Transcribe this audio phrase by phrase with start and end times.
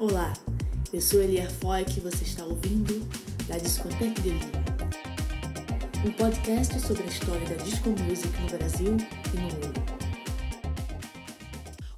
[0.00, 0.32] Olá,
[0.94, 3.06] eu sou Elier Foy e você está ouvindo
[3.46, 4.52] da Discoteque de Lille,
[6.06, 9.74] um podcast sobre a história da disco music no Brasil e no mundo.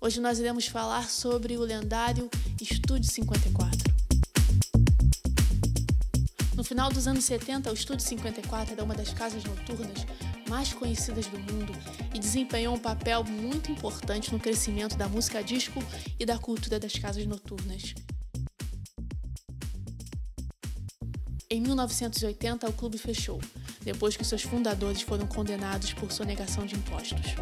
[0.00, 3.92] Hoje nós iremos falar sobre o lendário Estúdio 54.
[6.56, 10.06] No final dos anos 70, o Estúdio 54 era uma das casas noturnas
[10.50, 11.72] mais conhecidas do mundo
[12.12, 15.80] e desempenhou um papel muito importante no crescimento da música disco
[16.18, 17.94] e da cultura das casas noturnas.
[21.48, 23.40] Em 1980, o clube fechou,
[23.82, 27.36] depois que seus fundadores foram condenados por sonegação de impostos.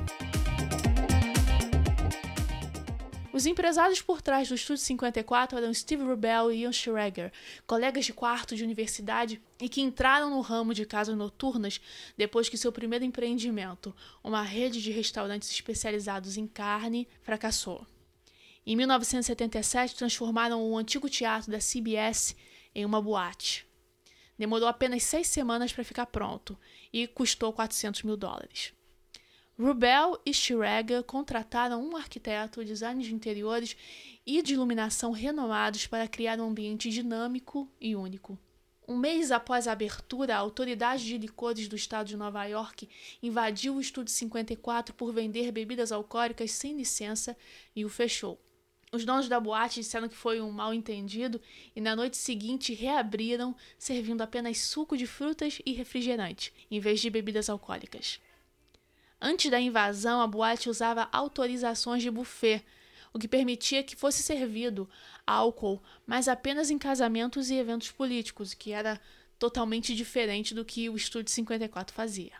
[3.38, 7.32] Os empresários por trás do Estúdio 54 eram Steve Rubel e Ian Schrager,
[7.68, 11.80] colegas de quarto de universidade e que entraram no ramo de casas noturnas
[12.16, 17.86] depois que seu primeiro empreendimento, uma rede de restaurantes especializados em carne, fracassou.
[18.66, 22.34] Em 1977, transformaram o antigo teatro da CBS
[22.74, 23.64] em uma boate.
[24.36, 26.58] Demorou apenas seis semanas para ficar pronto
[26.92, 28.76] e custou 400 mil dólares.
[29.60, 33.76] Rubel e Schrager contrataram um arquiteto, design de interiores
[34.24, 38.38] e de iluminação renomados para criar um ambiente dinâmico e único.
[38.86, 42.88] Um mês após a abertura, a autoridade de licores do estado de Nova York
[43.20, 47.36] invadiu o Estúdio 54 por vender bebidas alcoólicas sem licença
[47.74, 48.40] e o fechou.
[48.92, 51.40] Os donos da boate disseram que foi um mal-entendido
[51.74, 57.10] e na noite seguinte reabriram, servindo apenas suco de frutas e refrigerante, em vez de
[57.10, 58.20] bebidas alcoólicas.
[59.20, 62.64] Antes da invasão, a boate usava autorizações de buffet,
[63.12, 64.88] o que permitia que fosse servido
[65.26, 69.00] álcool, mas apenas em casamentos e eventos políticos, que era
[69.38, 72.32] totalmente diferente do que o Estúdio 54 fazia.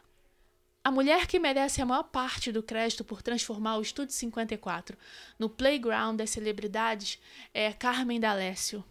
[0.84, 4.96] A mulher que merece a maior parte do crédito por transformar o Estúdio 54
[5.38, 7.18] no playground das celebridades
[7.52, 8.84] é Carmen D'Alessio,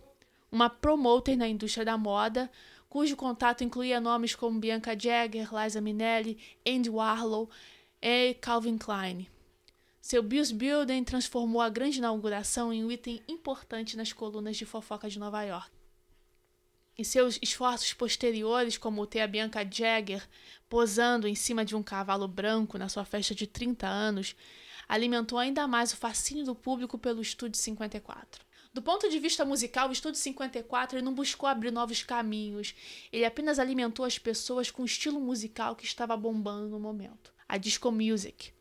[0.52, 2.52] uma promoter na indústria da moda,
[2.89, 7.49] cujo contato incluía nomes como Bianca Jagger, Liza Minnelli, Andy Warhol
[8.02, 9.27] e Calvin Klein.
[10.02, 15.09] Seu Bills Building transformou a grande inauguração em um item importante nas colunas de fofoca
[15.09, 15.70] de Nova York.
[16.97, 20.27] E seus esforços posteriores, como ter a Bianca Jagger
[20.70, 24.36] posando em cima de um cavalo branco na sua festa de 30 anos,
[24.87, 28.46] alimentou ainda mais o fascínio do público pelo Estúdio 54.
[28.77, 32.76] Do ponto de vista musical, o Estúdio 54 não buscou abrir novos caminhos,
[33.11, 37.58] ele apenas alimentou as pessoas com o estilo musical que estava bombando no momento a
[37.58, 38.54] disco music.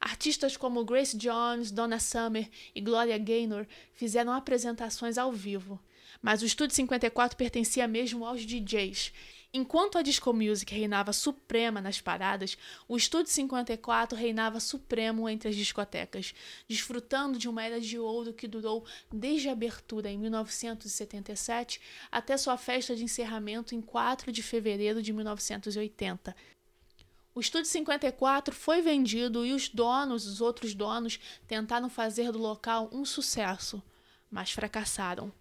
[0.00, 3.64] Artistas como Grace Jones, Donna Summer e Gloria Gaynor
[3.94, 5.78] fizeram apresentações ao vivo,
[6.20, 9.12] mas o Estúdio 54 pertencia mesmo aos DJs.
[9.52, 12.56] Enquanto a disco music reinava suprema nas paradas,
[12.86, 16.32] o Estúdio 54 reinava supremo entre as discotecas,
[16.68, 21.80] desfrutando de uma era de ouro que durou desde a abertura em 1977
[22.12, 26.36] até sua festa de encerramento em 4 de fevereiro de 1980.
[27.34, 31.18] O Estúdio 54 foi vendido e os donos, os outros donos,
[31.48, 33.82] tentaram fazer do local um sucesso,
[34.30, 35.32] mas fracassaram.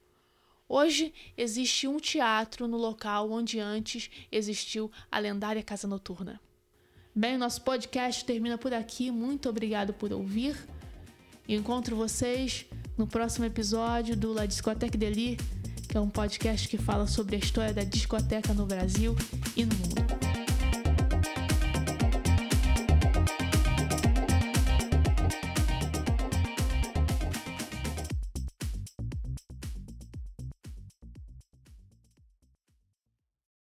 [0.72, 6.40] Hoje existe um teatro no local onde antes existiu a lendária Casa Noturna.
[7.16, 9.10] Bem, nosso podcast termina por aqui.
[9.10, 10.56] Muito obrigado por ouvir.
[11.48, 15.38] Encontro vocês no próximo episódio do La Discothèque Deli,
[15.90, 19.16] que é um podcast que fala sobre a história da discoteca no Brasil
[19.58, 20.19] e no mundo.